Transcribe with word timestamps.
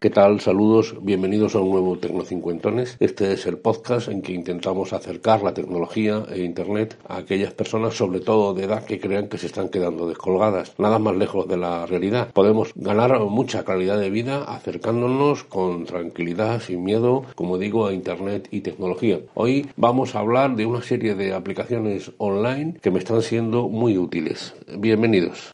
¿Qué 0.00 0.08
tal? 0.08 0.40
Saludos, 0.40 0.94
bienvenidos 1.02 1.54
a 1.54 1.60
un 1.60 1.72
nuevo 1.72 1.98
Tecnocincuentones. 1.98 2.96
Este 3.00 3.34
es 3.34 3.44
el 3.44 3.58
podcast 3.58 4.08
en 4.08 4.22
que 4.22 4.32
intentamos 4.32 4.94
acercar 4.94 5.42
la 5.42 5.52
tecnología 5.52 6.24
e 6.32 6.40
Internet 6.40 6.96
a 7.06 7.18
aquellas 7.18 7.52
personas, 7.52 7.98
sobre 7.98 8.20
todo 8.20 8.54
de 8.54 8.64
edad, 8.64 8.82
que 8.82 8.98
crean 8.98 9.28
que 9.28 9.36
se 9.36 9.44
están 9.44 9.68
quedando 9.68 10.08
descolgadas. 10.08 10.72
Nada 10.78 10.98
más 10.98 11.16
lejos 11.16 11.46
de 11.48 11.58
la 11.58 11.84
realidad. 11.84 12.30
Podemos 12.32 12.72
ganar 12.76 13.20
mucha 13.26 13.62
calidad 13.66 14.00
de 14.00 14.08
vida 14.08 14.44
acercándonos 14.44 15.44
con 15.44 15.84
tranquilidad, 15.84 16.62
sin 16.62 16.82
miedo, 16.82 17.26
como 17.34 17.58
digo, 17.58 17.86
a 17.86 17.92
Internet 17.92 18.48
y 18.50 18.62
tecnología. 18.62 19.20
Hoy 19.34 19.66
vamos 19.76 20.14
a 20.14 20.20
hablar 20.20 20.56
de 20.56 20.64
una 20.64 20.80
serie 20.80 21.14
de 21.14 21.34
aplicaciones 21.34 22.10
online 22.16 22.78
que 22.80 22.90
me 22.90 23.00
están 23.00 23.20
siendo 23.20 23.68
muy 23.68 23.98
útiles. 23.98 24.54
Bienvenidos. 24.78 25.52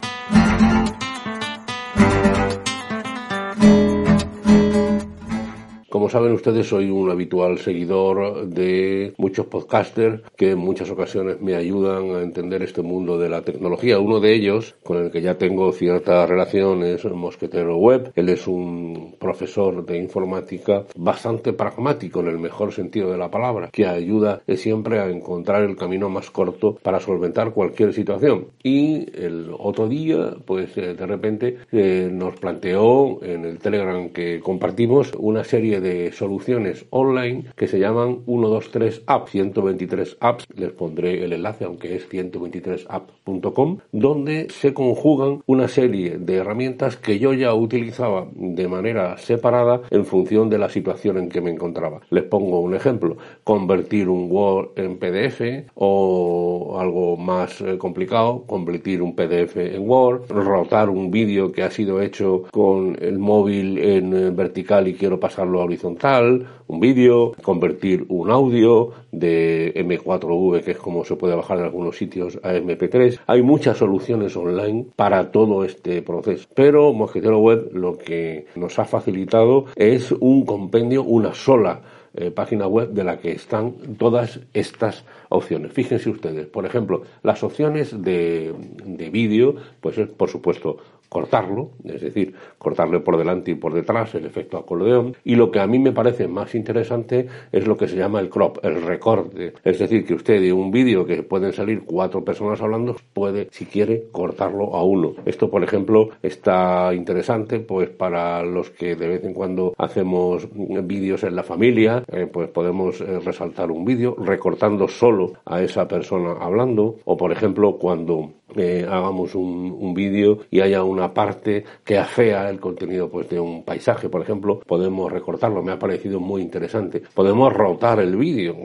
Como 6.07 6.13
saben 6.13 6.35
ustedes, 6.35 6.69
soy 6.69 6.89
un 6.89 7.11
habitual 7.11 7.59
seguidor 7.59 8.47
de 8.47 9.13
muchos 9.19 9.47
podcasters 9.47 10.23
que 10.37 10.53
en 10.53 10.59
muchas 10.59 10.89
ocasiones 10.89 11.41
me 11.41 11.57
ayudan 11.57 12.15
a 12.15 12.23
entender 12.23 12.63
este 12.63 12.81
mundo 12.81 13.19
de 13.19 13.29
la 13.29 13.43
tecnología. 13.43 13.99
Uno 13.99 14.21
de 14.21 14.33
ellos, 14.33 14.77
con 14.85 14.99
el 14.99 15.11
que 15.11 15.21
ya 15.21 15.37
tengo 15.37 15.73
cierta 15.73 16.25
relación, 16.25 16.85
es 16.85 17.05
Mosquetero 17.05 17.77
Web. 17.79 18.13
Él 18.15 18.29
es 18.29 18.47
un 18.47 19.17
profesor 19.19 19.85
de 19.85 19.99
informática 19.99 20.85
bastante 20.95 21.53
pragmático 21.53 22.21
en 22.21 22.29
el 22.29 22.39
mejor 22.39 22.73
sentido 22.73 23.11
de 23.11 23.19
la 23.19 23.33
palabra, 23.33 23.71
que 23.73 23.89
ayuda 23.89 24.43
siempre 24.55 25.01
a 25.01 25.11
encontrar 25.11 25.65
el 25.65 25.75
camino 25.75 26.09
más 26.09 26.31
corto 26.31 26.79
para 26.85 27.01
solventar 27.01 27.51
cualquier 27.51 27.93
situación. 27.93 28.47
Y 28.63 29.09
el 29.13 29.51
otro 29.59 29.89
día, 29.89 30.37
pues 30.45 30.79
eh, 30.79 30.95
de 30.95 31.07
repente 31.07 31.57
eh, 31.73 32.09
nos 32.13 32.39
planteó 32.39 33.21
en 33.25 33.45
el 33.45 33.59
Telegram 33.59 34.11
que 34.11 34.39
compartimos 34.39 35.13
una 35.19 35.43
serie 35.43 35.81
de 35.81 35.96
soluciones 36.13 36.87
online 36.91 37.45
que 37.57 37.67
se 37.67 37.79
llaman 37.79 38.25
123 38.27 39.03
Apps, 39.07 39.31
123 39.31 40.17
Apps, 40.21 40.47
les 40.55 40.73
pondré 40.73 41.25
el 41.25 41.33
enlace 41.33 41.65
aunque 41.65 41.97
es 41.97 42.09
123app.com, 42.09 43.79
donde 43.93 44.49
se 44.51 44.75
conjugan 44.75 45.43
una 45.47 45.69
serie 45.69 46.19
de 46.19 46.37
herramientas 46.37 46.97
que 46.97 47.19
yo 47.19 47.33
ya 47.33 47.55
utilizaba 47.55 48.27
de 48.35 48.69
manera 48.69 49.17
separada 49.19 49.83
en 49.91 50.05
función 50.05 50.51
de 50.51 50.59
la 50.59 50.69
situación 50.69 51.19
en 51.19 51.29
que 51.29 51.41
me 51.41 51.51
encontraba. 51.51 52.01
Les 52.11 52.25
pongo 52.25 52.61
un 52.61 52.75
ejemplo, 52.75 53.17
convertir 53.45 54.09
un 54.09 54.31
Word 54.31 54.71
en 54.77 54.99
PDF 54.99 55.71
o 55.75 56.76
algo 56.81 57.17
más 57.17 57.61
eh, 57.61 57.79
complicado, 57.79 58.45
convertir 58.47 59.03
un 59.03 59.15
PDF 59.15 59.57
en 59.57 59.89
Word, 59.89 60.29
rotar 60.29 60.91
un 60.91 61.11
vídeo 61.11 61.53
que 61.53 61.63
ha 61.63 61.71
sido 61.71 62.01
hecho 62.01 62.45
con 62.51 62.97
el 63.01 63.19
móvil 63.19 63.79
en 63.79 64.15
eh, 64.15 64.31
vertical 64.31 64.89
y 64.89 64.95
quiero 64.95 65.19
pasarlo 65.21 65.61
a 65.61 65.65
horizontal, 65.65 66.47
un 66.67 66.81
vídeo, 66.81 67.33
convertir 67.43 68.07
un 68.09 68.31
audio 68.31 68.91
de 69.13 69.73
M4V, 69.77 70.63
que 70.63 70.73
es 70.73 70.79
como 70.79 71.05
se 71.05 71.17
puede 71.17 71.35
bajar 71.35 71.59
en 71.59 71.65
algunos 71.65 71.97
sitios, 71.97 72.39
a 72.43 72.53
MP3. 72.55 73.21
Hay 73.27 73.43
muchas 73.43 73.79
soluciones 73.79 74.37
online 74.37 74.87
para 74.97 75.31
todo 75.31 75.65
este 75.65 76.03
proceso. 76.03 76.49
Pero 76.55 76.93
Mosquetero 76.93 77.39
Web 77.39 77.71
lo 77.73 77.97
que 77.97 78.47
nos 78.57 78.79
ha 78.79 78.85
facilitado 78.85 79.67
es 79.77 80.13
un 80.13 80.45
compendio, 80.45 81.05
una 81.05 81.35
sola 81.35 81.83
eh, 82.19 82.31
página 82.31 82.67
web 82.67 82.93
de 82.93 83.05
la 83.05 83.19
que 83.19 83.33
están 83.33 83.75
todas 83.99 84.41
estas 84.55 85.05
opciones. 85.29 85.73
Fíjense 85.73 86.11
ustedes, 86.11 86.47
por 86.47 86.67
ejemplo, 86.67 87.03
las 87.23 87.43
opciones 87.43 88.03
de, 88.03 88.53
de 88.85 89.11
vídeo, 89.11 89.55
pues 89.81 89.99
es 89.99 90.09
por 90.09 90.29
supuesto 90.29 90.79
cortarlo, 91.09 91.71
es 91.85 92.01
decir, 92.01 92.35
cortarle 92.59 93.01
por 93.01 93.17
delante 93.17 93.53
y 93.53 93.55
por 93.55 93.73
detrás, 93.73 94.15
el 94.17 94.27
efecto 94.27 94.59
acordeón, 94.59 95.15
y 95.25 95.37
lo 95.37 95.51
que 95.51 95.61
a 95.61 95.67
mí 95.67 95.79
me 95.79 95.93
parece 95.93 96.27
más 96.27 96.55
interesante 96.55 97.27
es 97.53 97.67
lo 97.67 97.77
que 97.77 97.87
se 97.87 97.97
llama 97.97 98.21
el 98.21 98.29
crop, 98.29 98.59
el 98.65 98.83
recorte, 98.83 99.53
es 99.65 99.79
decir, 99.79 100.05
que 100.05 100.15
usted 100.15 100.41
de 100.41 100.53
un 100.53 100.71
vídeo 100.71 101.07
que 101.07 101.23
pueden 101.23 101.53
salir 101.53 101.83
cuatro 101.87 102.25
personas 102.25 102.61
hablando, 102.61 102.97
puede, 103.13 103.49
si 103.51 103.67
quiere, 103.67 104.09
cortarlo 104.11 104.75
a 104.75 104.83
uno. 104.85 105.15
Esto, 105.25 105.49
por 105.49 105.63
ejemplo, 105.63 106.09
está 106.23 106.93
interesante, 106.93 107.61
pues 107.61 107.89
para 107.91 108.43
los 108.43 108.71
que 108.71 108.97
de 108.97 109.09
vez 109.09 109.25
en 109.25 109.33
cuando 109.33 109.75
hacemos 109.79 110.49
vídeos 110.53 111.23
en 111.23 111.37
la 111.37 111.45
familia, 111.45 112.03
eh, 112.09 112.27
pues 112.31 112.49
podemos 112.51 113.01
eh, 113.01 113.21
resaltar 113.21 113.71
un 113.71 113.85
vídeo 113.85 114.17
recortando 114.19 114.89
solo 114.89 115.16
a 115.45 115.63
esa 115.63 115.89
persona 115.89 116.33
hablando, 116.41 116.97
o 117.05 117.17
por 117.17 117.33
ejemplo, 117.33 117.79
cuando 117.79 118.33
eh, 118.57 118.87
hagamos 118.89 119.35
un, 119.35 119.77
un 119.79 119.95
vídeo 119.95 120.39
y 120.51 120.61
haya 120.61 120.83
una 120.83 121.13
parte 121.13 121.65
que 121.85 121.99
afea 121.99 122.49
el 122.51 122.61
contenido 122.61 123.09
pues 123.09 123.29
de 123.29 123.41
un 123.41 123.65
paisaje, 123.65 124.09
por 124.09 124.23
ejemplo, 124.23 124.61
podemos 124.67 125.11
recortarlo, 125.11 125.63
me 125.63 125.73
ha 125.73 125.79
parecido 125.79 126.21
muy 126.21 126.43
interesante. 126.43 127.03
Podemos 127.15 127.53
rotar 127.53 128.01
el 128.01 128.17
vídeo, 128.17 128.57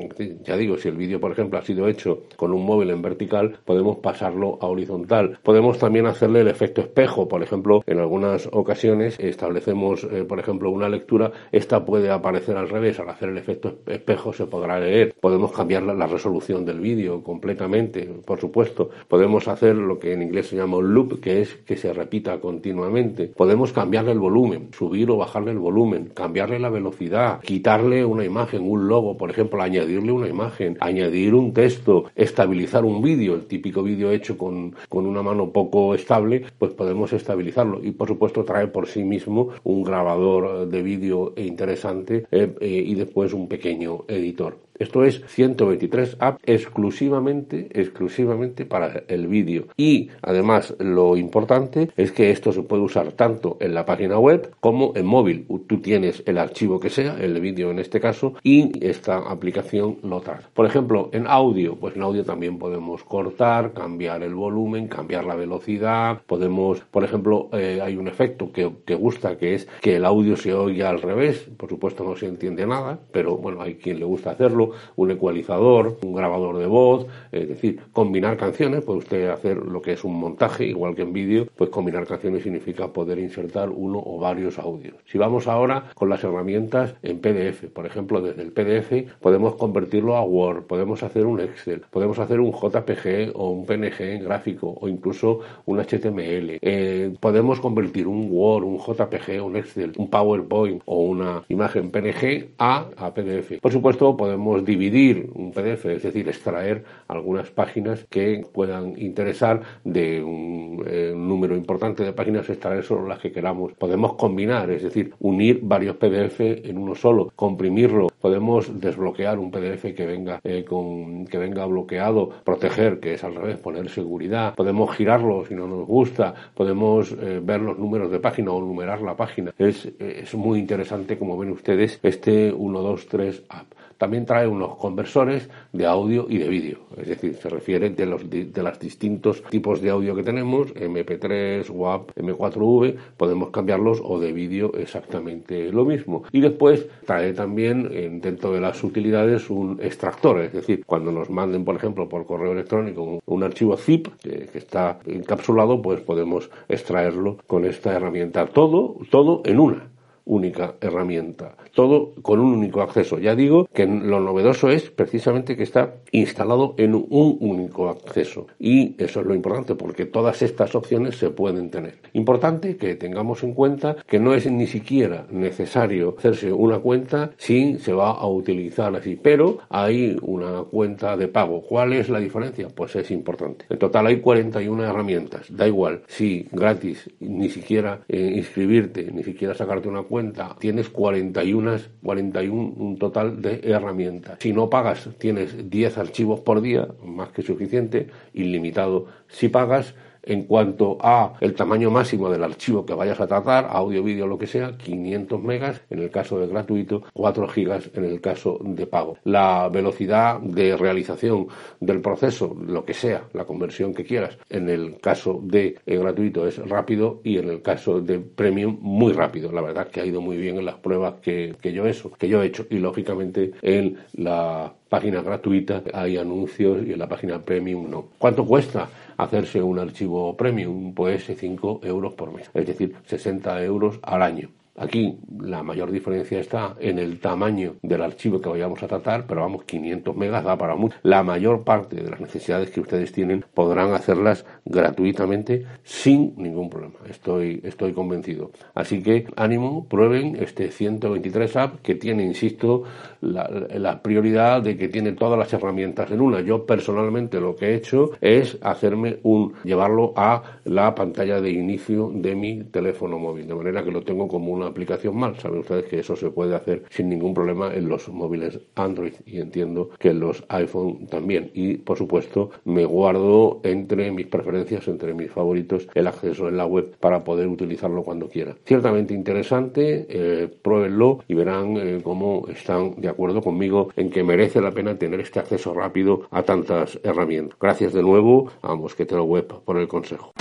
ya 0.44 0.57
digo, 0.57 0.78
si 0.78 0.90
el 0.90 0.96
vídeo, 0.96 1.19
por 1.19 1.31
ejemplo, 1.31 1.59
ha 1.59 1.63
sido 1.63 1.88
hecho 1.88 2.24
con 2.35 2.53
un 2.53 2.66
móvil 2.66 2.90
en 2.91 3.01
vertical, 3.01 3.57
podemos 3.66 3.97
pasarlo 3.97 4.57
a 4.62 4.68
horizontal. 4.68 5.40
Podemos 5.44 5.78
también 5.78 6.06
hacerle 6.07 6.41
el 6.41 6.47
efecto 6.47 6.81
espejo, 6.81 7.28
por 7.28 7.44
ejemplo, 7.44 7.84
en 7.85 8.00
algunas 8.00 8.50
ocasiones 8.51 9.18
establecemos, 9.19 10.03
eh, 10.03 10.24
por 10.24 10.40
ejemplo, 10.40 10.69
una 10.69 10.90
lectura, 10.90 11.31
esta 11.51 11.85
puede 11.85 12.09
aparecer 12.09 12.57
al 12.57 12.69
revés, 12.69 13.00
al 13.00 13.09
hacer 13.09 13.30
el 13.30 13.38
efecto 13.38 13.80
espejo 13.88 14.34
se 14.34 14.46
podrá 14.46 14.80
leer. 14.80 15.13
Podemos 15.19 15.51
cambiar 15.51 15.84
la 15.84 16.07
resolución 16.07 16.66
del 16.66 16.80
vídeo 16.80 17.24
completamente, 17.24 18.09
por 18.25 18.40
supuesto. 18.40 18.90
Podemos 19.07 19.47
hacer 19.47 19.75
lo 19.88 20.00
que 20.00 20.14
en 20.14 20.22
inglés 20.22 20.47
se 20.47 20.56
llama 20.56 20.78
un 20.78 20.94
loop, 20.94 21.19
que 21.19 21.42
es 21.42 21.56
que 21.66 21.78
se 21.78 21.94
repita 21.94 22.40
continuamente. 22.40 23.28
Podemos 23.28 23.72
cambiarle 23.72 24.12
el 24.12 24.19
volumen, 24.19 24.69
subir 24.72 25.09
o 25.12 25.18
bajarle 25.18 25.52
el 25.52 25.59
volumen, 25.59 26.12
cambiarle 26.14 26.59
la 26.59 26.69
velocidad, 26.69 27.42
quitarle 27.42 28.06
una 28.06 28.25
imagen, 28.25 28.62
un 28.64 28.88
logo, 28.88 29.18
por 29.18 29.30
ejemplo, 29.30 29.62
añadirle 29.62 30.12
una 30.12 30.28
imagen, 30.28 30.78
añadir 30.80 31.34
un 31.36 31.53
texto, 31.53 32.06
estabilizar 32.16 32.86
un 32.86 33.02
vídeo, 33.02 33.36
el 33.36 33.46
típico 33.46 33.84
vídeo 33.84 34.12
hecho 34.12 34.38
con, 34.38 34.75
con 34.90 35.06
una 35.06 35.22
mano 35.22 35.52
poco 35.52 35.96
estable, 35.96 36.44
pues 36.58 36.74
podemos 36.74 37.13
estabilizarlo. 37.13 37.84
Y 37.84 37.92
por 37.92 38.08
supuesto 38.08 38.44
trae 38.44 38.68
por 38.68 38.88
sí 38.88 39.03
mismo 39.03 39.50
un 39.63 39.84
grabador 39.84 40.68
de 40.68 40.81
vídeo 40.81 41.34
interesante 41.38 42.25
eh, 42.31 42.53
eh, 42.59 42.84
y 42.86 42.96
después 42.96 43.34
un 43.34 43.48
pequeño 43.48 44.06
editor. 44.08 44.58
Esto 44.81 45.03
es 45.03 45.22
123 45.28 46.18
apps 46.19 46.42
exclusivamente, 46.44 47.69
exclusivamente 47.72 48.66
para 48.66 49.03
el 49.09 49.28
vídeo. 49.28 49.68
Y 49.78 50.09
además 50.24 50.74
lo 50.80 51.18
importante 51.18 51.92
es 51.96 52.12
que 52.12 52.31
esto 52.31 52.52
se 52.52 52.64
puede 52.64 52.81
usar 52.81 53.12
tanto 53.12 53.58
en 53.59 53.75
la 53.75 53.86
página 53.86 54.18
web 54.18 54.50
como 54.59 54.94
en 54.96 55.06
móvil. 55.06 55.46
Tú 55.68 55.81
tienes 55.81 56.24
el 56.25 56.40
archivo 56.40 56.80
que 56.80 56.90
sea, 56.90 57.16
el 57.22 57.40
vídeo 57.40 57.69
en 57.69 57.78
este 57.78 58.00
caso, 58.00 58.34
y 58.42 58.84
esta 58.84 59.18
aplicación 59.18 59.97
lo 60.02 60.19
trae. 60.22 60.47
Por 60.52 60.66
ejemplo, 60.66 61.12
en 61.13 61.28
audio, 61.28 61.75
pues 61.75 61.96
en 61.96 62.02
audio 62.02 62.25
también 62.25 62.58
podemos 62.58 63.03
cortar, 63.03 63.74
cambiar 63.74 64.24
el 64.24 64.34
volumen, 64.34 64.88
cambiar 64.88 65.25
la 65.25 65.36
velocidad. 65.36 66.24
Podemos, 66.25 66.80
por 66.90 67.03
ejemplo, 67.03 67.50
eh, 67.53 67.80
hay 67.84 67.98
un 67.98 68.07
efecto 68.07 68.51
que, 68.51 68.72
que 68.84 68.95
gusta 68.95 69.38
que 69.38 69.54
es 69.54 69.68
que 69.80 69.98
el 69.98 70.06
audio 70.06 70.36
se 70.36 70.56
oiga 70.56 70.89
al 70.89 71.04
revés. 71.04 71.48
Por 71.56 71.69
supuesto 71.69 72.04
no 72.04 72.16
se 72.16 72.25
entiende 72.25 72.66
nada, 72.66 72.98
pero 73.12 73.38
bueno, 73.38 73.62
hay 73.62 73.75
quien 73.75 74.00
le 74.00 74.06
gusta 74.06 74.31
hacerlo 74.31 74.70
un 74.95 75.12
ecualizador, 75.12 75.97
un 76.03 76.13
grabador 76.13 76.57
de 76.57 76.68
voz, 76.68 77.07
es 77.31 77.47
decir, 77.47 77.79
combinar 77.94 78.38
canciones, 78.38 78.83
puede 78.83 79.00
usted 79.00 79.29
hacer 79.29 79.57
lo 79.57 79.81
que 79.81 79.94
es 79.94 80.03
un 80.03 80.19
montaje, 80.19 80.65
igual 80.65 80.95
que 80.95 81.01
en 81.01 81.13
vídeo, 81.13 81.47
pues 81.56 81.69
combinar 81.69 82.06
canciones 82.06 82.44
significa 82.44 82.88
poder 82.88 83.19
insertar 83.19 83.69
uno 83.69 84.01
o 84.03 84.19
varios 84.19 84.59
audios. 84.59 84.95
Si 85.06 85.18
vamos 85.18 85.47
ahora 85.47 85.91
con 85.95 86.09
las 86.09 86.23
herramientas 86.23 86.95
en 87.03 87.19
PDF, 87.19 87.65
por 87.73 87.85
ejemplo, 87.85 88.21
desde 88.21 88.41
el 88.41 88.51
PDF 88.51 89.12
podemos 89.19 89.56
convertirlo 89.56 90.15
a 90.15 90.23
Word, 90.23 90.63
podemos 90.63 91.03
hacer 91.03 91.25
un 91.25 91.39
Excel, 91.39 91.81
podemos 91.89 92.19
hacer 92.19 92.39
un 92.39 92.51
JPG 92.51 93.31
o 93.35 93.50
un 93.50 93.65
PNG 93.65 94.24
gráfico 94.24 94.77
o 94.79 94.88
incluso 94.88 95.39
un 95.65 95.79
HTML. 95.79 96.59
Eh, 96.62 97.13
podemos 97.19 97.59
convertir 97.59 98.07
un 98.07 98.27
Word, 98.31 98.63
un 98.63 98.79
JPG, 98.79 99.44
un 99.44 99.56
Excel, 99.56 99.94
un 99.97 100.09
PowerPoint 100.09 100.81
o 100.85 101.03
una 101.03 101.44
imagen 101.50 101.91
PNG 101.91 102.50
a, 102.57 102.88
a 102.97 103.13
PDF. 103.13 103.59
Por 103.62 103.71
supuesto, 103.71 104.15
podemos 104.15 104.61
dividir 104.66 105.30
un 105.34 105.52
PDF, 105.52 105.86
es 105.86 106.04
decir, 106.04 106.28
extraer 106.28 106.84
algunas 107.08 107.50
páginas 107.52 108.06
que 108.10 108.46
puedan 108.52 109.00
interesar 109.00 109.62
de 109.84 110.24
un, 110.24 110.84
eh, 110.88 111.13
número 111.16 111.56
importante 111.56 112.04
de 112.04 112.13
páginas, 112.13 112.50
extraer 112.50 112.84
solo 112.84 113.08
las 113.08 113.19
que 113.19 113.31
queramos. 113.31 113.74
Podemos 113.74 114.13
combinar, 114.13 114.69
es 114.72 114.84
decir, 114.84 115.13
unir 115.19 115.60
varios 115.62 115.98
PDF 115.98 116.40
en 116.42 116.78
uno 116.78 116.96
solo, 116.96 117.31
comprimirlo. 117.36 118.08
Podemos 118.19 118.80
desbloquear 118.80 119.40
un 119.40 119.52
PDF 119.52 119.94
que 119.96 120.06
venga 120.06 120.40
eh, 120.44 120.63
con 120.63 121.25
que 121.25 121.38
venga 121.38 121.66
bloqueado, 121.66 122.30
proteger, 122.44 123.00
que 123.00 123.13
es 123.13 123.24
al 123.24 123.36
revés, 123.36 123.58
poner 123.58 123.90
seguridad. 123.90 124.56
Podemos 124.56 124.96
girarlo 124.96 125.46
si 125.46 125.56
no 125.56 125.68
nos 125.68 125.86
gusta. 125.88 126.34
Podemos 126.54 127.12
eh, 127.12 127.40
ver 127.44 127.62
los 127.62 127.78
números 127.78 128.12
de 128.12 128.19
página 128.19 128.52
o 128.52 128.62
numerar 128.62 129.02
la 129.02 129.16
página. 129.16 129.54
Es, 129.58 129.90
es 130.00 130.34
muy 130.36 130.60
interesante, 130.60 131.18
como 131.18 131.38
ven 131.38 131.52
ustedes, 131.52 132.00
este 132.04 132.52
1, 132.52 132.81
2, 132.81 133.08
3 133.08 133.44
app. 133.50 133.81
También 134.01 134.25
trae 134.25 134.48
unos 134.48 134.77
conversores 134.77 135.48
de 135.74 135.86
audio 135.86 136.25
y 136.27 136.39
de 136.39 136.50
vídeo, 136.50 136.80
es 136.98 137.07
decir, 137.07 137.36
se 137.36 137.50
refiere 137.50 137.92
de 137.92 138.07
los 138.07 138.27
de, 138.27 138.50
los 138.56 138.80
distintos 138.80 139.44
tipos 139.44 139.80
de 139.80 139.92
audio 139.92 140.15
que 140.15 140.24
tenemos, 140.24 140.74
MP3, 140.74 141.69
WAP, 141.69 142.09
M4V, 142.18 142.95
podemos 143.15 143.51
cambiarlos 143.51 144.01
o 144.03 144.19
de 144.19 144.31
vídeo 144.31 144.74
exactamente 144.74 145.71
lo 145.71 145.86
mismo. 145.86 146.24
Y 146.31 146.42
después 146.42 146.88
trae 147.06 147.33
también 147.33 148.19
dentro 148.21 148.51
de 148.51 148.62
las 148.62 148.83
utilidades 148.83 149.51
un 149.51 149.80
extractor, 149.80 150.42
es 150.42 150.53
decir, 150.53 150.83
cuando 150.83 151.12
nos 151.12 151.30
manden, 151.30 151.63
por 151.63 151.75
ejemplo, 151.75 152.09
por 152.09 152.25
correo 152.25 152.53
electrónico 152.53 153.21
un, 153.24 153.44
archivo 153.44 153.77
zip 153.77 154.07
que, 154.24 154.48
que, 154.51 154.57
está 154.57 154.98
encapsulado, 155.06 155.80
pues 155.80 156.01
podemos 156.01 156.50
extraerlo 156.68 157.38
con 157.45 157.65
esta 157.65 157.94
herramienta. 157.94 158.48
Todo, 158.48 158.95
todo 159.12 159.44
en 159.45 159.59
una 159.59 159.90
única 160.31 160.75
herramienta. 160.80 161.57
Todo 161.75 162.13
con 162.22 162.39
un 162.39 162.54
único 162.54 162.81
acceso. 162.81 163.19
Ya 163.19 163.36
digo 163.36 163.68
que 163.74 163.86
lo 163.86 164.22
novedoso 164.22 164.69
es 164.69 164.89
precisamente 164.89 165.57
que 165.57 165.63
está 165.63 165.95
instalado 166.12 166.74
en 166.78 166.95
un 166.95 167.38
único 167.39 167.89
acceso. 167.89 168.48
Y 168.57 168.95
eso 168.98 169.19
es 169.19 169.25
lo 169.25 169.36
importante 169.36 169.75
porque 169.75 170.06
todas 170.06 170.42
estas 170.42 170.74
opciones 170.74 171.18
se 171.18 171.30
pueden 171.30 171.69
tener. 171.69 171.95
Importante 172.13 172.78
que 172.78 172.95
tengamos 172.95 173.44
en 173.44 173.54
cuenta 173.54 173.98
que 174.07 174.19
no 174.19 174.33
es 174.33 174.50
ni 174.50 174.68
siquiera 174.68 175.28
necesario 175.30 176.16
hacerse 176.18 176.54
una 176.54 176.80
cuenta 176.80 177.31
si 177.38 177.77
se 177.80 177.92
va 177.92 178.12
a 178.12 178.27
utilizar 178.27 178.95
así. 178.95 179.19
Pero 179.22 179.60
hay 179.69 180.18
una 180.22 180.63
cuenta 180.63 181.18
de 181.18 181.27
pago. 181.27 181.62
¿Cuál 181.62 181.92
es 181.92 182.07
la 182.07 182.19
diferencia? 182.19 182.69
Pues 182.74 182.95
es 182.95 183.12
importante. 183.12 183.66
En 183.69 183.80
total 183.80 184.07
hay 184.07 184.22
41 184.22 184.86
herramientas. 184.86 185.48
Da 185.50 185.68
igual 185.68 186.04
si 186.07 186.48
gratis 186.54 187.10
ni 187.19 187.50
siquiera 187.50 188.01
eh, 188.07 188.34
inscribirte, 188.36 189.12
ni 189.12 189.24
siquiera 189.24 189.54
sacarte 189.54 189.89
una 189.89 190.04
cuenta, 190.04 190.20
tienes 190.59 190.89
41, 190.89 191.77
41 192.03 192.73
un 192.77 192.97
total 192.97 193.41
de 193.41 193.62
herramientas. 193.63 194.38
Si 194.39 194.53
no 194.53 194.69
pagas, 194.69 195.09
tienes 195.18 195.69
10 195.69 195.97
archivos 195.97 196.39
por 196.41 196.62
día, 196.62 196.88
más 197.03 197.29
que 197.29 197.41
suficiente, 197.41 198.07
ilimitado. 198.33 199.07
Si 199.27 199.50
pagas, 199.50 199.95
en 200.23 200.44
cuanto 200.44 200.97
a 201.01 201.33
el 201.41 201.53
tamaño 201.53 201.89
máximo 201.89 202.29
del 202.29 202.44
archivo 202.44 202.85
que 202.85 202.94
vayas 202.94 203.19
a 203.19 203.27
tratar, 203.27 203.68
audio, 203.69 204.03
vídeo, 204.03 204.27
lo 204.27 204.38
que 204.38 204.47
sea, 204.47 204.77
500 204.77 205.41
megas 205.41 205.81
en 205.89 206.00
el 206.00 206.09
caso 206.09 206.39
de 206.39 206.47
gratuito, 206.47 207.03
4 207.13 207.47
gigas 207.47 207.89
en 207.94 208.06
el 208.06 208.21
caso 208.21 208.59
de 208.62 208.88
pago. 208.88 209.18
La 209.23 209.69
velocidad 209.69 210.39
de 210.39 210.75
realización 210.77 211.47
del 211.79 212.01
proceso, 212.01 212.56
lo 212.65 212.85
que 212.85 212.94
sea, 212.94 213.23
la 213.33 213.45
conversión 213.45 213.94
que 213.94 214.06
quieras, 214.06 214.38
en 214.50 214.69
el 214.69 215.00
caso 215.00 215.39
de 215.44 215.77
eh, 215.85 215.97
gratuito 215.97 216.47
es 216.47 216.57
rápido 216.57 217.21
y 217.24 217.38
en 217.38 217.50
el 217.50 217.62
caso 217.62 218.01
de 218.01 218.19
premium 218.19 218.77
muy 218.81 219.13
rápido. 219.13 219.51
La 219.51 219.62
verdad 219.62 219.88
que 219.88 220.01
ha 220.01 220.06
ido 220.06 220.21
muy 220.21 220.38
bien 220.38 220.57
en 220.57 220.65
las 220.65 220.75
pruebas 220.75 221.15
que, 221.21 221.56
que 221.62 221.74
yo 221.74 221.85
hecho, 221.85 222.12
que 222.12 222.27
yo 222.27 222.41
he 222.41 222.47
hecho 222.47 222.65
y 222.69 222.79
lógicamente 222.79 223.51
en 223.62 223.97
la 224.13 224.74
página 224.91 225.21
gratuita 225.21 225.83
hay 225.93 226.17
anuncios 226.17 226.85
y 226.85 226.91
en 226.91 226.99
la 226.99 227.07
página 227.07 227.39
premium 227.39 227.89
no. 227.89 228.09
¿Cuánto 228.17 228.45
cuesta? 228.45 228.89
hacerse 229.15 229.61
un 229.61 229.79
archivo 229.79 230.35
premium, 230.35 230.93
pues 230.93 231.31
5 231.33 231.81
euros 231.83 232.13
por 232.13 232.33
mes, 232.33 232.49
es 232.53 232.65
decir, 232.67 232.95
60 233.05 233.63
euros 233.63 233.99
al 234.01 234.21
año. 234.21 234.49
Aquí 234.81 235.19
la 235.42 235.63
mayor 235.63 235.92
diferencia 235.92 236.39
está 236.39 236.75
en 236.80 237.00
el 237.00 237.19
tamaño 237.19 237.75
del 237.81 238.01
archivo 238.01 238.39
que 238.39 238.50
vayamos 238.50 238.81
a 238.83 238.88
tratar, 238.88 239.25
pero 239.28 239.42
vamos, 239.42 239.63
500 239.63 240.16
megas 240.16 240.44
da 240.44 240.57
para 240.57 240.75
mucho. 240.75 240.95
La 241.04 241.24
mayor 241.24 241.63
parte 241.63 241.98
de 241.98 242.10
las 242.10 242.19
necesidades 242.19 242.72
que 242.72 242.80
ustedes 242.80 243.12
tienen 243.12 243.45
podrán 243.54 243.94
hacerlas 243.94 244.45
gratuitamente 244.66 245.66
sin 245.83 246.33
ningún 246.38 246.69
problema. 246.69 246.95
Estoy, 247.07 247.62
estoy 247.63 247.94
convencido. 247.94 248.51
Así 248.74 249.04
que 249.04 249.28
ánimo, 249.36 249.88
prueben 249.88 250.38
este 250.39 250.72
123 250.72 251.56
app 251.57 251.81
que 251.81 251.95
tiene, 251.95 252.24
insisto, 252.24 252.84
la, 253.22 254.01
prioridad 254.01 254.63
de 254.63 254.77
que 254.77 254.88
tiene 254.88 255.12
todas 255.12 255.38
las 255.38 255.54
herramientas 255.54 256.10
en 256.12 256.22
una. 256.22 256.42
Yo 256.42 256.66
personalmente 256.66 257.39
lo 257.39 257.56
que 257.56 257.68
he 257.68 257.75
hecho 257.75 258.12
es 258.19 258.57
hacerme 258.62 259.19
un, 259.24 259.54
llevarlo 259.63 260.13
a 260.16 260.60
la 260.63 260.95
pantalla 260.95 261.39
de 261.39 261.51
inicio 261.51 262.12
de 262.13 262.36
mi 262.36 262.63
teléfono 262.63 263.19
móvil, 263.19 263.48
de 263.48 263.54
manera 263.54 263.84
que 263.84 263.92
lo 263.92 264.01
tengo 264.01 264.27
como 264.27 264.54
un 264.54 264.62
una 264.62 264.70
aplicación 264.71 265.18
mal. 265.18 265.38
Saben 265.38 265.59
ustedes 265.59 265.85
que 265.85 266.00
eso 266.00 266.15
se 266.15 266.29
puede 266.29 266.56
hacer 266.56 266.83
sin 266.89 267.09
ningún 267.09 267.33
problema 267.33 267.73
en 267.73 267.88
los 267.88 268.09
móviles 268.09 268.59
Android 268.75 269.13
y 269.25 269.39
entiendo 269.39 269.89
que 270.00 270.09
en 270.09 270.19
los 270.19 270.44
iPhone 270.50 271.07
también. 271.07 271.51
Y 271.53 271.77
por 271.77 271.97
supuesto 271.97 272.51
me 272.65 272.85
guardo 272.85 273.62
entre 273.63 274.12
mis 274.12 274.27
preferencias, 274.27 274.88
entre 274.88 275.13
mis 275.13 275.31
favoritos, 275.31 275.88
el 275.94 276.07
acceso 276.07 276.47
en 276.47 276.57
la 276.57 276.65
web 276.65 276.95
para 277.00 277.23
poder 277.23 277.47
utilizarlo 277.47 278.03
cuando 278.03 278.27
quiera. 278.27 278.56
Ciertamente 278.65 279.13
interesante, 279.13 280.06
eh, 280.09 280.47
pruébenlo 280.62 281.19
y 281.27 281.33
verán 281.33 281.77
eh, 281.77 282.00
cómo 282.03 282.47
están 282.50 283.00
de 283.00 283.09
acuerdo 283.09 283.41
conmigo 283.41 283.89
en 283.95 284.09
que 284.09 284.24
merece 284.24 284.62
la 284.62 284.71
pena 284.71 284.97
tener 284.97 285.19
este 285.19 285.39
acceso 285.39 285.74
rápido 285.74 286.27
a 286.31 286.44
tantas 286.44 287.00
herramientas. 287.03 287.57
Gracias 287.59 287.94
de 287.94 288.01
nuevo 288.01 288.50
a 288.62 288.75
Mosquetero 288.75 289.24
Web 289.24 289.47
por 289.65 289.77
el 289.77 289.88
consejo. 289.88 290.31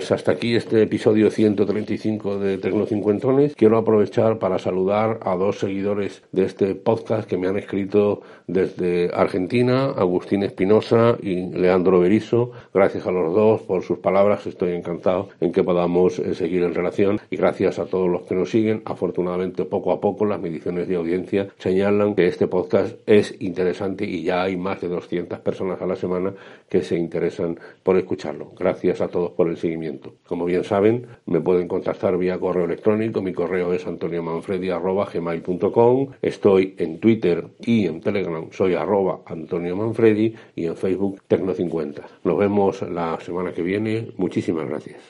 Pues 0.00 0.12
hasta 0.12 0.32
aquí 0.32 0.56
este 0.56 0.80
episodio 0.80 1.30
135 1.30 2.38
de 2.38 2.56
Tecnocincuentones. 2.56 3.54
Quiero 3.54 3.76
aprovechar 3.76 4.38
para 4.38 4.58
saludar 4.58 5.20
a 5.20 5.36
dos 5.36 5.58
seguidores 5.58 6.22
de 6.32 6.46
este 6.46 6.74
podcast 6.74 7.28
que 7.28 7.36
me 7.36 7.48
han 7.48 7.58
escrito 7.58 8.22
desde 8.46 9.10
Argentina, 9.12 9.90
Agustín 9.90 10.42
Espinosa 10.42 11.18
y 11.22 11.50
Leandro 11.50 12.00
Berizo. 12.00 12.50
Gracias 12.72 13.06
a 13.06 13.10
los 13.10 13.34
dos 13.34 13.60
por 13.60 13.82
sus 13.82 13.98
palabras. 13.98 14.46
Estoy 14.46 14.72
encantado 14.72 15.28
en 15.38 15.52
que 15.52 15.62
podamos 15.62 16.18
eh, 16.18 16.34
seguir 16.34 16.62
en 16.62 16.72
relación 16.72 17.20
y 17.28 17.36
gracias 17.36 17.78
a 17.78 17.84
todos 17.84 18.08
los 18.08 18.22
que 18.22 18.34
nos 18.34 18.48
siguen. 18.48 18.80
Afortunadamente, 18.86 19.66
poco 19.66 19.92
a 19.92 20.00
poco 20.00 20.24
las 20.24 20.40
mediciones 20.40 20.88
de 20.88 20.96
audiencia 20.96 21.48
señalan 21.58 22.14
que 22.14 22.26
este 22.26 22.46
podcast 22.46 22.96
es 23.04 23.36
interesante 23.38 24.06
y 24.06 24.22
ya 24.22 24.44
hay 24.44 24.56
más 24.56 24.80
de 24.80 24.88
200 24.88 25.40
personas 25.40 25.82
a 25.82 25.86
la 25.86 25.96
semana 25.96 26.32
que 26.70 26.80
se 26.80 26.96
interesan 26.96 27.60
por 27.82 27.98
escucharlo. 27.98 28.52
Gracias 28.58 29.02
a 29.02 29.08
todos 29.08 29.32
por 29.32 29.50
el 29.50 29.58
seguimiento 29.58 29.89
como 30.26 30.44
bien 30.44 30.64
saben, 30.64 31.06
me 31.26 31.40
pueden 31.40 31.68
contactar 31.68 32.18
vía 32.18 32.38
correo 32.38 32.66
electrónico. 32.66 33.22
Mi 33.22 33.32
correo 33.32 33.72
es 33.72 33.86
antoniomanfredi.com. 33.86 36.08
Estoy 36.22 36.74
en 36.78 36.98
Twitter 37.00 37.46
y 37.60 37.86
en 37.86 38.00
Telegram. 38.00 38.48
Soy 38.52 38.74
arroba 38.74 39.20
Antonio 39.26 39.76
Manfredi 39.76 40.34
y 40.54 40.66
en 40.66 40.76
Facebook 40.76 41.22
Tecno50. 41.28 42.02
Nos 42.24 42.38
vemos 42.38 42.82
la 42.82 43.18
semana 43.20 43.52
que 43.52 43.62
viene. 43.62 44.12
Muchísimas 44.16 44.68
gracias. 44.68 45.00